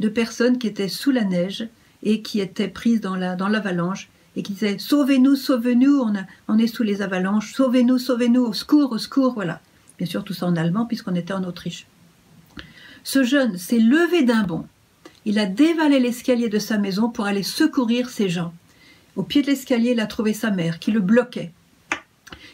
de 0.00 0.08
personnes 0.08 0.58
qui 0.58 0.66
étaient 0.66 0.88
sous 0.88 1.10
la 1.10 1.24
neige 1.24 1.68
et 2.02 2.22
qui 2.22 2.40
étaient 2.40 2.68
prises 2.68 3.00
dans 3.00 3.16
l'avalanche 3.16 4.08
la, 4.08 4.12
dans 4.34 4.40
et 4.40 4.42
qui 4.42 4.52
disaient 4.52 4.78
Sauvez-nous, 4.78 5.36
sauvez-nous, 5.36 6.00
on, 6.00 6.12
on 6.48 6.58
est 6.58 6.66
sous 6.66 6.82
les 6.82 7.02
avalanches, 7.02 7.54
sauvez-nous, 7.54 7.98
sauvez-nous, 7.98 8.42
au 8.42 8.52
secours, 8.52 8.92
au 8.92 8.98
secours, 8.98 9.34
voilà. 9.34 9.60
Bien 9.98 10.06
sûr, 10.06 10.24
tout 10.24 10.34
ça 10.34 10.46
en 10.46 10.56
allemand 10.56 10.86
puisqu'on 10.86 11.14
était 11.14 11.32
en 11.32 11.44
Autriche. 11.44 11.86
Ce 13.02 13.24
jeune 13.24 13.56
s'est 13.56 13.80
levé 13.80 14.22
d'un 14.22 14.42
bond. 14.42 14.66
Il 15.28 15.38
a 15.38 15.44
dévalé 15.44 16.00
l'escalier 16.00 16.48
de 16.48 16.58
sa 16.58 16.78
maison 16.78 17.10
pour 17.10 17.26
aller 17.26 17.42
secourir 17.42 18.08
ces 18.08 18.30
gens. 18.30 18.54
Au 19.14 19.22
pied 19.22 19.42
de 19.42 19.48
l'escalier, 19.48 19.90
il 19.90 20.00
a 20.00 20.06
trouvé 20.06 20.32
sa 20.32 20.50
mère 20.50 20.78
qui 20.78 20.90
le 20.90 21.00
bloquait. 21.00 21.52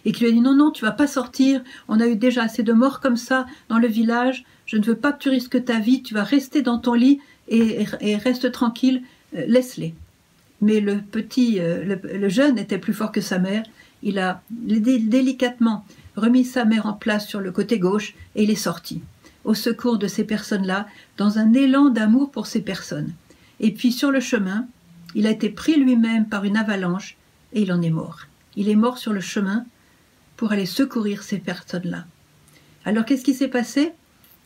Et 0.04 0.10
qui 0.10 0.24
lui 0.24 0.30
a 0.30 0.32
dit 0.32 0.40
non, 0.40 0.56
non, 0.56 0.72
tu 0.72 0.84
vas 0.84 0.90
pas 0.90 1.06
sortir, 1.06 1.62
on 1.86 2.00
a 2.00 2.08
eu 2.08 2.16
déjà 2.16 2.42
assez 2.42 2.64
de 2.64 2.72
morts 2.72 2.98
comme 2.98 3.16
ça 3.16 3.46
dans 3.68 3.78
le 3.78 3.86
village, 3.86 4.44
je 4.66 4.76
ne 4.76 4.82
veux 4.82 4.96
pas 4.96 5.12
que 5.12 5.20
tu 5.22 5.28
risques 5.28 5.64
ta 5.64 5.78
vie, 5.78 6.02
tu 6.02 6.14
vas 6.14 6.24
rester 6.24 6.62
dans 6.62 6.80
ton 6.80 6.94
lit 6.94 7.20
et, 7.46 7.84
reste 8.16 8.50
tranquille, 8.50 9.04
euh, 9.36 9.44
laisse-les. 9.46 9.94
Mais 10.60 10.80
le 10.80 10.98
petit, 10.98 11.60
euh, 11.60 11.96
le, 12.02 12.28
jeune 12.28 12.58
était 12.58 12.78
plus 12.78 12.92
fort 12.92 13.12
que 13.12 13.20
sa 13.20 13.38
mère, 13.38 13.62
il 14.02 14.18
a 14.18 14.42
délicatement 14.50 15.86
remis 16.16 16.44
sa 16.44 16.64
mère 16.64 16.86
en 16.86 16.94
place 16.94 17.28
sur 17.28 17.38
le 17.38 17.52
côté 17.52 17.78
gauche 17.78 18.16
et 18.34 18.42
il 18.42 18.50
est 18.50 18.56
sorti 18.56 19.00
au 19.44 19.54
secours 19.54 19.98
de 19.98 20.06
ces 20.06 20.24
personnes-là, 20.24 20.86
dans 21.16 21.38
un 21.38 21.52
élan 21.52 21.90
d'amour 21.90 22.30
pour 22.30 22.46
ces 22.46 22.62
personnes. 22.62 23.12
Et 23.60 23.72
puis 23.72 23.92
sur 23.92 24.10
le 24.10 24.20
chemin, 24.20 24.66
il 25.14 25.26
a 25.26 25.30
été 25.30 25.50
pris 25.50 25.76
lui-même 25.76 26.26
par 26.26 26.44
une 26.44 26.56
avalanche 26.56 27.16
et 27.52 27.62
il 27.62 27.72
en 27.72 27.82
est 27.82 27.90
mort. 27.90 28.20
Il 28.56 28.68
est 28.68 28.74
mort 28.74 28.98
sur 28.98 29.12
le 29.12 29.20
chemin 29.20 29.64
pour 30.36 30.52
aller 30.52 30.66
secourir 30.66 31.22
ces 31.22 31.38
personnes-là. 31.38 32.04
Alors 32.84 33.04
qu'est-ce 33.04 33.24
qui 33.24 33.34
s'est 33.34 33.48
passé? 33.48 33.92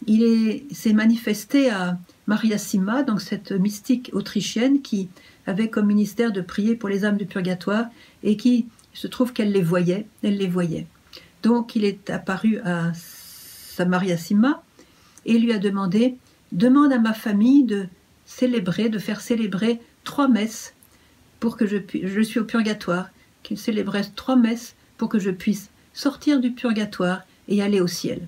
Il 0.06 0.62
s'est 0.70 0.92
manifesté 0.92 1.70
à 1.70 1.98
Maria 2.26 2.58
Sima, 2.58 3.02
donc 3.02 3.20
cette 3.20 3.52
mystique 3.52 4.10
autrichienne 4.12 4.80
qui 4.80 5.08
avait 5.46 5.70
comme 5.70 5.86
ministère 5.86 6.30
de 6.30 6.40
prier 6.40 6.76
pour 6.76 6.88
les 6.88 7.04
âmes 7.04 7.16
du 7.16 7.26
purgatoire 7.26 7.86
et 8.22 8.36
qui 8.36 8.66
se 8.92 9.06
trouve 9.06 9.32
qu'elle 9.32 9.52
les 9.52 9.62
voyait, 9.62 10.06
elle 10.22 10.36
les 10.36 10.46
voyait. 10.46 10.86
Donc 11.42 11.74
il 11.74 11.84
est 11.84 12.10
apparu 12.10 12.58
à 12.64 12.92
sa 12.94 13.84
Maria 13.86 14.16
Sima 14.16 14.62
et 15.26 15.38
lui 15.38 15.52
a 15.52 15.58
demandé 15.58 16.16
Demande 16.52 16.92
à 16.92 16.98
ma 16.98 17.12
famille 17.12 17.64
de 17.64 17.86
célébrer, 18.24 18.88
de 18.88 18.98
faire 18.98 19.20
célébrer 19.20 19.80
trois 20.04 20.28
messes 20.28 20.74
pour 21.40 21.56
que 21.56 21.66
je 21.66 21.76
puisse. 21.76 22.06
Je 22.06 22.20
suis 22.22 22.40
au 22.40 22.44
purgatoire, 22.44 23.10
qu'il 23.42 23.58
célébrait 23.58 24.04
trois 24.16 24.36
messes 24.36 24.74
pour 24.96 25.08
que 25.08 25.18
je 25.18 25.30
puisse 25.30 25.70
sortir 25.92 26.40
du 26.40 26.52
purgatoire 26.52 27.22
et 27.48 27.62
aller 27.62 27.80
au 27.80 27.86
ciel. 27.86 28.26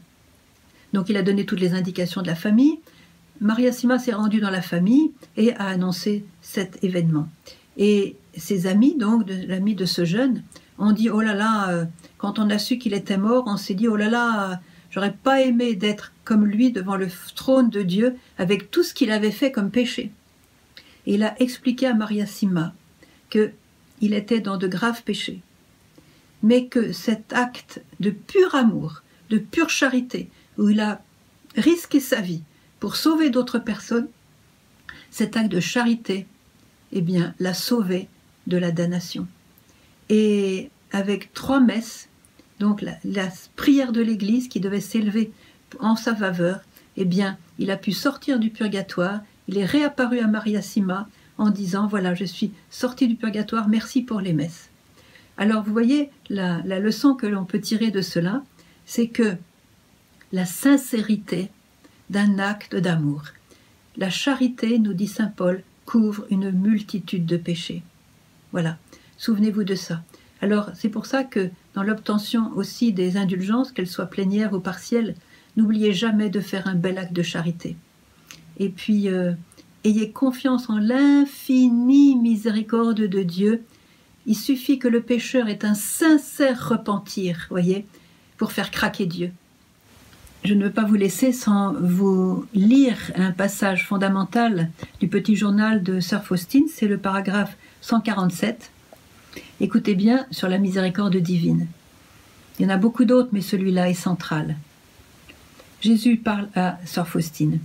Donc 0.93 1.09
il 1.09 1.17
a 1.17 1.23
donné 1.23 1.47
toutes 1.47 1.61
les 1.61 1.73
indications 1.73 2.21
de 2.21 2.27
la 2.27 2.35
famille. 2.35 2.79
Maria 3.41 3.73
Sima 3.73 3.99
s'est 3.99 4.13
rendue 4.13 4.41
dans 4.41 4.51
la 4.51 4.63
famille 4.63 5.13
et 5.37 5.55
a 5.55 5.69
annoncé 5.69 6.25
cet 6.43 6.85
événement. 6.85 7.29
Et 7.79 8.17
ses 8.37 8.67
amis, 8.67 8.97
donc 8.99 9.25
l'ami 9.29 9.75
de 9.75 9.87
ce 9.87 10.05
jeune, 10.05 10.43
ont 10.79 10.93
dit 10.93 11.09
oh 11.09 11.21
là 11.21 11.35
là, 11.35 11.71
euh, 11.71 11.85
quand 12.19 12.39
on 12.39 12.51
a 12.51 12.59
su 12.59 12.77
qu'il 12.79 12.93
était 12.93 13.17
mort, 13.17 13.45
on 13.47 13.57
s'est 13.57 13.75
dit 13.75 13.89
oh 13.89 13.97
là 13.97 14.11
là, 14.11 14.61
J'aurais 14.91 15.15
pas 15.15 15.41
aimé 15.41 15.77
d'être 15.77 16.13
comme 16.25 16.47
lui 16.47 16.73
devant 16.73 16.97
le 16.97 17.09
trône 17.35 17.71
de 17.71 17.83
Dieu 17.83 18.17
avec 18.39 18.71
tout 18.71 18.83
ce 18.83 18.95
qu'il 18.95 19.11
avait 19.11 19.31
fait 19.31 19.53
comme 19.53 19.71
péché. 19.71 20.11
Et 21.07 21.15
il 21.15 21.23
a 21.23 21.41
expliqué 21.41 21.87
à 21.87 21.95
Maria 21.95 22.27
Sima 22.27 22.75
que 23.31 23.53
il 24.01 24.15
était 24.15 24.41
dans 24.41 24.57
de 24.57 24.67
graves 24.67 25.03
péchés, 25.03 25.41
mais 26.43 26.67
que 26.67 26.93
cet 26.93 27.33
acte 27.33 27.83
de 28.01 28.11
pur 28.11 28.55
amour, 28.55 29.03
de 29.29 29.39
pure 29.39 29.71
charité, 29.71 30.29
où 30.59 30.71
il 30.71 30.81
a 30.81 31.03
risqué 31.57 32.01
sa 32.01 32.21
vie 32.21 32.43
pour 32.81 32.97
sauver 32.97 33.31
d'autres 33.31 33.59
personnes, 33.59 34.09
cet 35.11 35.37
acte 35.37 35.53
de 35.53 35.61
charité, 35.61 36.27
eh 36.93 37.03
bien, 37.03 37.35
l'a 37.39 37.55
sauvé 37.55 38.09
de 38.47 38.57
la 38.57 38.73
damnation. 38.73 39.27
Et 40.09 40.71
avec 40.93 41.33
trois 41.35 41.61
messes, 41.61 42.09
donc 42.61 42.83
la, 42.83 43.29
prière 43.57 43.91
de 43.91 44.03
l'Église 44.03 44.47
qui 44.47 44.61
devait 44.61 44.81
s'élever 44.81 45.33
en 45.81 45.97
sa 45.97 46.15
faveur, 46.15 46.61
eh 46.97 47.07
bien, 47.07 47.39
il 47.59 47.71
a 47.71 47.79
pu 47.79 47.93
sortir 47.93 48.39
du 48.39 48.51
purgatoire, 48.51 49.21
il 49.49 49.57
est 49.57 49.65
réapparu 49.65 50.21
à 50.21 50.27
Maria 50.27 50.61
Sima 50.61 51.09
en 51.39 51.49
disant, 51.49 51.87
voilà, 51.87 52.15
je 52.15 52.27
suis 52.27 52.53
sorti 52.69 53.09
du 53.09 53.17
purgatoire, 53.17 53.69
merci 53.69 54.03
pour 54.03 54.21
les 54.21 54.35
messes. 54.35 54.69
Alors 55.39 55.63
vous 55.63 55.73
voyez, 55.73 56.11
la, 56.29 56.61
leçon 56.63 57.15
que 57.15 57.27
l'on 57.27 57.47
peut 57.47 57.61
tirer 57.61 57.91
de 57.91 58.03
cela, 58.03 58.45
c'est 58.85 59.09
que 59.09 59.37
la 60.33 60.45
sincérité 60.45 61.51
d'un 62.11 62.39
acte 62.39 62.77
d'amour, 62.77 63.23
la 63.97 64.11
charité, 64.11 64.79
nous 64.79 64.93
dit 64.93 65.09
Saint 65.09 65.33
Paul, 65.35 65.63
couvre 65.87 66.27
une 66.29 66.51
multitude 66.51 67.25
de 67.25 67.39
péchés. 67.39 67.83
Voilà, 68.53 68.77
souvenez-vous 69.17 69.65
de 69.65 69.75
ça. 69.75 70.03
Alors 70.43 70.71
c'est 70.75 70.91
pour 70.91 71.07
ça 71.07 71.25
que 71.25 71.51
dans 71.75 71.83
l'obtention 71.83 72.51
aussi 72.55 72.93
des 72.93 73.17
indulgences, 73.17 73.73
qu'elles 73.73 73.87
soient 73.87 74.07
plénières 74.07 74.53
ou 74.53 74.61
partielles, 74.61 75.15
n'oubliez 75.57 75.93
jamais 75.93 76.31
de 76.31 76.41
faire 76.41 76.67
un 76.67 76.75
bel 76.75 76.99
acte 76.99 77.13
de 77.13 77.23
charité. 77.23 77.77
Et 78.59 78.69
puis, 78.69 79.09
euh, 79.09 79.33
ayez 79.85 80.11
confiance 80.11 80.69
en 80.69 80.79
l'infinie 80.79 82.17
miséricorde 82.17 83.01
de 83.01 83.23
Dieu. 83.23 83.63
Il 84.27 84.37
suffit 84.37 84.79
que 84.79 84.89
le 84.89 85.01
pécheur 85.01 85.49
ait 85.49 85.65
un 85.65 85.75
sincère 85.75 86.69
repentir, 86.69 87.47
voyez, 87.51 87.87
pour 88.37 88.53
faire 88.53 88.71
craquer 88.71 89.07
Dieu. 89.07 89.33
Je 90.45 90.55
ne 90.55 90.65
veux 90.65 90.73
pas 90.73 90.85
vous 90.85 90.95
laisser 90.95 91.33
sans 91.33 91.75
vous 91.75 92.47
lire 92.55 92.97
un 93.15 93.31
passage 93.31 93.87
fondamental 93.87 94.71
du 94.99 95.09
petit 95.09 95.37
journal 95.37 95.83
de 95.83 96.01
Sœur 96.01 96.25
Faustine, 96.25 96.67
c'est 96.69 96.89
le 96.89 96.97
paragraphe 96.97 97.57
147. 97.83 98.71
Écoutez 99.61 99.95
bien 99.95 100.27
sur 100.31 100.49
la 100.49 100.59
miséricorde 100.59 101.17
divine. 101.17 101.67
Il 102.59 102.65
y 102.65 102.67
en 102.67 102.71
a 102.71 102.77
beaucoup 102.77 103.05
d'autres, 103.05 103.31
mais 103.33 103.41
celui-là 103.41 103.89
est 103.89 103.95
central. 103.95 104.57
Jésus 105.81 106.17
parle 106.17 106.49
à 106.55 106.79
Sœur 106.85 107.09
Faustine. 107.09 107.59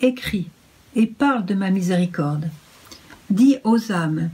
Écris 0.00 0.48
et 0.94 1.06
parle 1.06 1.44
de 1.44 1.54
ma 1.54 1.70
miséricorde. 1.70 2.48
Dis 3.28 3.56
aux 3.64 3.92
âmes 3.92 4.30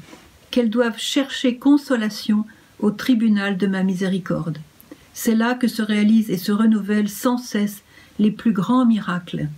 qu'elles 0.51 0.71
doivent 0.71 0.99
chercher 0.99 1.57
consolation 1.57 2.45
au 2.79 2.91
tribunal 2.91 3.57
de 3.57 3.67
ma 3.67 3.83
miséricorde. 3.83 4.59
C'est 5.13 5.35
là 5.35 5.55
que 5.55 5.69
se 5.69 5.83
réalisent 5.83 6.31
et 6.31 6.37
se 6.37 6.53
renouvellent 6.53 7.09
sans 7.09 7.39
cesse 7.39 7.83
les 8.19 8.31
plus 8.31 8.53
grands 8.53 8.87
miracles. 8.87 9.49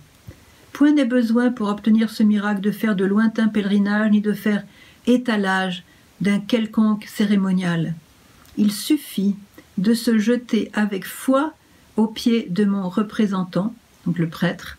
Point 0.73 0.93
n'est 0.93 1.05
besoin 1.05 1.51
pour 1.51 1.67
obtenir 1.67 2.09
ce 2.09 2.23
miracle 2.23 2.61
de 2.61 2.71
faire 2.71 2.95
de 2.95 3.05
lointains 3.05 3.49
pèlerinages 3.49 4.11
ni 4.11 4.21
de 4.21 4.33
faire 4.33 4.63
étalage 5.07 5.83
d'un 6.21 6.39
quelconque 6.39 7.05
cérémonial. 7.05 7.95
Il 8.57 8.71
suffit 8.71 9.35
de 9.77 9.93
se 9.93 10.17
jeter 10.17 10.69
avec 10.73 11.05
foi 11.05 11.53
aux 11.95 12.07
pieds 12.07 12.47
de 12.49 12.65
mon 12.65 12.89
représentant, 12.89 13.73
donc 14.05 14.17
le 14.17 14.29
prêtre, 14.29 14.77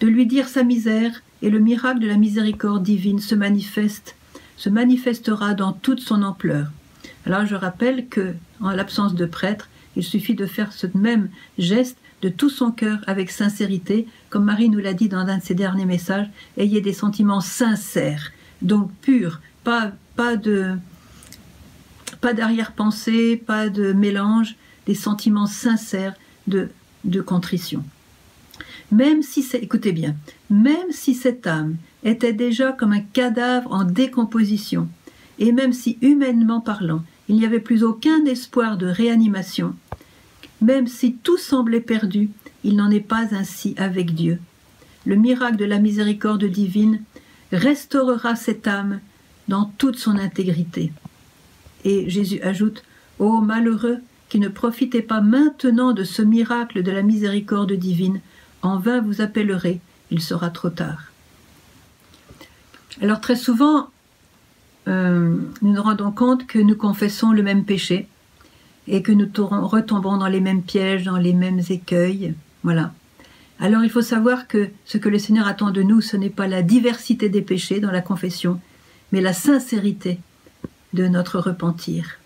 de 0.00 0.06
lui 0.06 0.26
dire 0.26 0.48
sa 0.48 0.62
misère 0.62 1.22
et 1.42 1.50
le 1.50 1.58
miracle 1.58 2.00
de 2.00 2.06
la 2.06 2.16
miséricorde 2.16 2.82
divine 2.82 3.20
se 3.20 3.34
manifeste, 3.34 4.16
se 4.56 4.68
manifestera 4.68 5.54
dans 5.54 5.72
toute 5.72 6.00
son 6.00 6.22
ampleur. 6.22 6.70
Alors 7.26 7.46
je 7.46 7.54
rappelle 7.54 8.08
que, 8.08 8.34
en 8.60 8.70
l'absence 8.70 9.14
de 9.14 9.26
prêtre, 9.26 9.68
il 9.96 10.02
suffit 10.02 10.34
de 10.34 10.46
faire 10.46 10.72
ce 10.72 10.86
même 10.94 11.30
geste 11.58 11.98
de 12.22 12.28
tout 12.28 12.50
son 12.50 12.70
cœur 12.70 12.98
avec 13.06 13.30
sincérité, 13.30 14.06
comme 14.30 14.44
Marie 14.44 14.68
nous 14.68 14.78
l'a 14.78 14.94
dit 14.94 15.08
dans 15.08 15.18
un 15.18 15.38
de 15.38 15.42
ses 15.42 15.54
derniers 15.54 15.86
messages, 15.86 16.28
ayez 16.56 16.80
des 16.80 16.92
sentiments 16.92 17.40
sincères, 17.40 18.32
donc 18.62 18.90
purs, 19.02 19.40
pas 19.64 19.92
pas 20.16 20.36
d'arrière-pensée, 22.32 23.36
pas 23.36 23.68
de 23.68 23.92
mélange, 23.92 24.56
des 24.86 24.94
sentiments 24.94 25.46
sincères 25.46 26.14
de, 26.46 26.70
de 27.04 27.20
contrition. 27.20 27.84
Même 28.90 29.22
si 29.22 29.46
écoutez 29.54 29.92
bien, 29.92 30.14
même 30.48 30.90
si 30.90 31.14
cette 31.14 31.46
âme 31.46 31.76
était 32.04 32.32
déjà 32.32 32.72
comme 32.72 32.92
un 32.92 33.00
cadavre 33.00 33.72
en 33.72 33.84
décomposition, 33.84 34.88
et 35.38 35.52
même 35.52 35.72
si 35.72 35.98
humainement 36.00 36.60
parlant, 36.60 37.02
il 37.28 37.36
n'y 37.36 37.44
avait 37.44 37.60
plus 37.60 37.82
aucun 37.82 38.24
espoir 38.24 38.76
de 38.78 38.86
réanimation, 38.86 39.74
même 40.60 40.86
si 40.86 41.14
tout 41.14 41.36
semblait 41.36 41.80
perdu, 41.80 42.30
il 42.64 42.76
n'en 42.76 42.90
est 42.90 43.00
pas 43.00 43.34
ainsi 43.34 43.74
avec 43.76 44.14
Dieu. 44.14 44.38
Le 45.04 45.16
miracle 45.16 45.56
de 45.56 45.64
la 45.64 45.78
miséricorde 45.78 46.44
divine 46.44 47.02
restaurera 47.52 48.34
cette 48.36 48.66
âme 48.66 49.00
dans 49.48 49.66
toute 49.78 49.96
son 49.96 50.18
intégrité. 50.18 50.92
Et 51.84 52.08
Jésus 52.10 52.40
ajoute 52.42 52.82
Ô 53.18 53.40
malheureux 53.40 53.98
qui 54.28 54.38
ne 54.40 54.48
profitez 54.48 55.02
pas 55.02 55.20
maintenant 55.20 55.92
de 55.92 56.04
ce 56.04 56.22
miracle 56.22 56.82
de 56.82 56.90
la 56.90 57.02
miséricorde 57.02 57.72
divine, 57.72 58.20
en 58.62 58.78
vain 58.78 59.00
vous 59.00 59.20
appellerez, 59.20 59.80
il 60.10 60.20
sera 60.20 60.50
trop 60.50 60.70
tard. 60.70 61.12
Alors 63.00 63.20
très 63.20 63.36
souvent, 63.36 63.88
euh, 64.88 65.36
nous 65.62 65.72
nous 65.72 65.82
rendons 65.82 66.10
compte 66.10 66.46
que 66.46 66.58
nous 66.58 66.76
confessons 66.76 67.32
le 67.32 67.42
même 67.42 67.64
péché 67.64 68.08
et 68.88 69.02
que 69.02 69.12
nous 69.12 69.28
retombons 69.66 70.16
dans 70.16 70.28
les 70.28 70.40
mêmes 70.40 70.62
pièges, 70.62 71.04
dans 71.04 71.18
les 71.18 71.32
mêmes 71.32 71.60
écueils. 71.68 72.34
Voilà. 72.62 72.92
Alors 73.58 73.84
il 73.84 73.90
faut 73.90 74.02
savoir 74.02 74.48
que 74.48 74.68
ce 74.84 74.98
que 74.98 75.08
le 75.08 75.18
Seigneur 75.18 75.46
attend 75.46 75.70
de 75.70 75.82
nous, 75.82 76.00
ce 76.00 76.16
n'est 76.16 76.30
pas 76.30 76.46
la 76.46 76.62
diversité 76.62 77.28
des 77.28 77.42
péchés 77.42 77.80
dans 77.80 77.90
la 77.90 78.02
confession, 78.02 78.60
mais 79.12 79.20
la 79.20 79.32
sincérité 79.32 80.18
de 80.92 81.06
notre 81.06 81.38
repentir. 81.38 82.18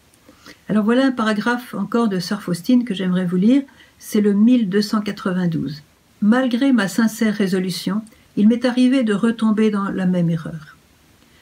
Alors 0.69 0.85
voilà 0.85 1.07
un 1.07 1.13
paragraphe 1.13 1.75
encore 1.75 2.09
de 2.09 2.19
Sœur 2.19 2.43
Faustine 2.43 2.85
que 2.85 2.95
j'aimerais 2.95 3.27
vous 3.27 3.37
lire, 3.37 3.63
c'est 3.99 4.21
le 4.21 4.33
1292. 4.33 5.83
Malgré 6.23 6.73
ma 6.73 6.89
sincère 6.89 7.35
résolution, 7.35 8.03
il 8.37 8.49
m'est 8.49 8.65
arrivé 8.65 9.03
de 9.03 9.15
retomber 9.15 9.71
dans 9.71 9.89
la 9.89 10.07
même 10.07 10.31
erreur. 10.31 10.77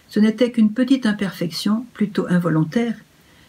Ce 0.09 0.21
n'était 0.21 0.51
qu'une 0.51 0.73
petite 0.73 1.07
imperfection, 1.07 1.85
plutôt 1.93 2.27
involontaire. 2.29 2.95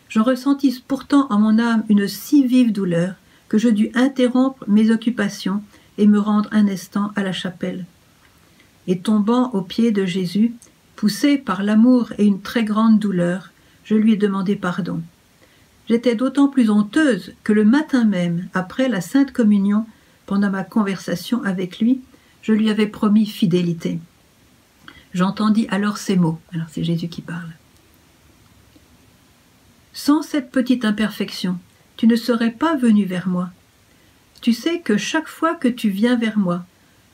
J'en 0.10 0.24
ressentis 0.24 0.84
pourtant 0.86 1.27
en 1.29 1.39
mon 1.39 1.60
âme 1.60 1.84
une 1.88 2.08
si 2.08 2.46
vive 2.46 2.72
douleur 2.72 3.13
que 3.48 3.58
je 3.58 3.69
dus 3.69 3.91
interrompre 3.93 4.63
mes 4.67 4.91
occupations 4.91 5.63
et 5.98 6.08
me 6.08 6.19
rendre 6.19 6.50
un 6.51 6.67
instant 6.67 7.12
à 7.15 7.24
la 7.24 7.31
chapelle. 7.31 7.86
Et 8.88 9.00
tombant 9.00 9.51
aux 9.51 9.62
pieds 9.62 9.91
de 9.91 10.05
Jésus, 10.05 10.53
poussé 11.00 11.38
par 11.38 11.63
l'amour 11.63 12.12
et 12.18 12.25
une 12.25 12.41
très 12.41 12.65
grande 12.65 13.00
douleur, 13.00 13.53
je 13.86 13.96
lui 13.96 14.12
ai 14.12 14.18
demandé 14.18 14.58
pardon. 14.58 15.01
J'étais 15.88 16.13
d'autant 16.13 16.50
plus 16.50 16.70
honteuse 16.70 17.32
que 17.46 17.53
le 17.53 17.63
matin 17.63 18.03
même, 18.03 18.50
après 18.53 18.89
la 18.89 19.00
Sainte 19.00 19.32
Communion, 19.32 19.86
pendant 20.25 20.50
ma 20.50 20.65
conversation 20.65 21.41
avec 21.44 21.79
lui, 21.79 22.01
je 22.41 22.51
lui 22.51 22.70
avais 22.70 22.86
promis 22.86 23.25
fidélité. 23.25 23.98
J'entendis 25.13 25.68
alors 25.70 25.98
ces 25.98 26.18
mots. 26.18 26.41
Alors 26.51 26.68
c'est 26.70 26.84
Jésus 26.84 27.08
qui 27.08 27.22
parle. 27.22 27.53
Sans 29.94 30.22
cette 30.22 30.51
petite 30.51 30.84
imperfection, 30.84 31.58
tu 31.96 32.08
ne 32.08 32.18
serais 32.18 32.51
pas 32.51 32.75
venu 32.75 33.06
vers 33.06 33.29
moi. 33.29 33.51
Tu 34.41 34.51
sais 34.51 34.82
que 34.82 34.98
chaque 34.98 35.29
fois 35.29 35.56
que 35.56 35.70
tu 35.70 35.89
viens 35.91 36.18
vers 36.18 36.38
moi, 36.38 36.65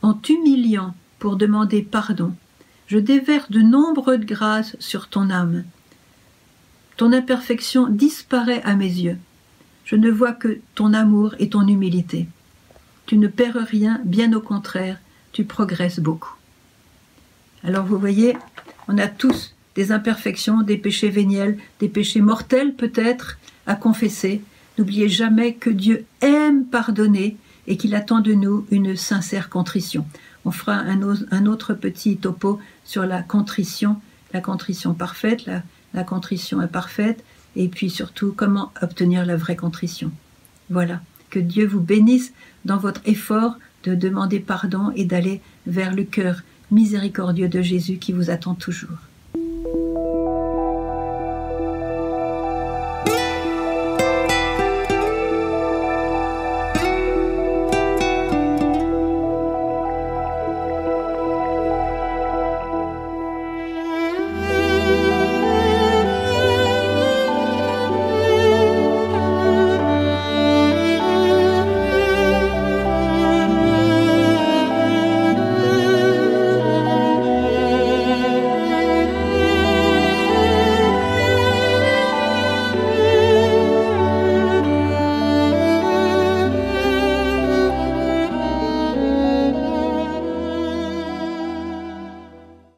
en 0.02 0.16
t'humiliant 0.16 0.96
pour 1.20 1.36
demander 1.36 1.84
pardon, 1.84 2.34
je 2.88 2.98
déverse 3.00 3.50
de 3.52 3.62
nombreuses 3.62 4.26
grâces 4.26 4.76
sur 4.80 5.10
ton 5.10 5.30
âme. 5.30 5.64
Ton 6.98 7.12
imperfection 7.12 7.88
disparaît 7.88 8.62
à 8.64 8.76
mes 8.76 8.86
yeux. 8.86 9.18
Je 9.84 9.96
ne 9.96 10.10
vois 10.10 10.34
que 10.34 10.60
ton 10.76 10.94
amour 10.94 11.36
et 11.40 11.50
ton 11.50 11.68
humilité. 11.68 12.28
Tu 13.06 13.18
ne 13.18 13.28
perds 13.28 13.66
rien, 13.68 14.02
bien 14.04 14.34
au 14.34 14.42
contraire, 14.42 15.00
tu 15.32 15.44
progresses 15.44 16.00
beaucoup. 16.00 16.34
Alors 17.64 17.86
vous 17.86 18.00
voyez, 18.00 18.38
on 18.88 18.98
a 18.98 19.08
tous 19.08 19.54
des 19.76 19.92
imperfections, 19.92 20.62
des 20.62 20.78
péchés 20.78 21.10
véniels, 21.10 21.58
des 21.80 21.90
péchés 21.90 22.22
mortels 22.22 22.74
peut-être 22.74 23.38
à 23.68 23.76
confesser. 23.76 24.42
N'oubliez 24.78 25.10
jamais 25.10 25.54
que 25.54 25.70
Dieu 25.70 26.06
aime 26.22 26.66
pardonner 26.66 27.38
et 27.68 27.78
qu'il 27.78 27.96
attend 27.96 28.22
de 28.22 28.34
nous 28.34 28.66
une 28.72 28.96
sincère 28.96 29.50
contrition. 29.50 30.06
On 30.46 30.52
fera 30.52 30.76
un, 30.76 31.46
autre 31.46 31.74
petit 31.74 32.18
topo 32.18 32.60
sur 32.84 33.06
la 33.06 33.22
contrition, 33.22 34.00
la 34.34 34.42
contrition 34.42 34.94
parfaite, 34.94 35.46
la, 35.46 35.64
la 35.94 36.04
contrition 36.04 36.60
imparfaite, 36.60 37.24
et 37.56 37.68
puis 37.68 37.90
surtout 37.90 38.34
comment 38.36 38.72
obtenir 38.82 39.26
la 39.26 39.38
vraie 39.38 39.56
contrition. 39.56 40.12
Voilà, 40.70 41.02
que 41.30 41.40
Dieu 41.40 41.66
vous 41.66 41.80
bénisse 41.80 42.34
dans 42.66 42.78
votre 42.78 43.02
effort 43.06 43.58
de 43.84 43.96
demander 43.96 44.40
pardon 44.40 44.92
et 44.96 45.06
d'aller 45.06 45.42
vers 45.68 45.94
le 45.94 46.04
cœur 46.04 46.42
miséricordieux 46.72 47.50
de 47.50 47.62
Jésus 47.62 47.98
qui 47.98 48.12
vous 48.12 48.30
attend 48.30 48.56
toujours. 48.56 48.98